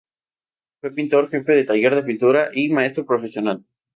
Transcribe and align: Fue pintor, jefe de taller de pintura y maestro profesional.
Fue 0.79 0.95
pintor, 0.95 1.29
jefe 1.29 1.51
de 1.53 1.63
taller 1.63 1.93
de 1.93 2.01
pintura 2.01 2.49
y 2.55 2.69
maestro 2.69 3.05
profesional. 3.05 3.63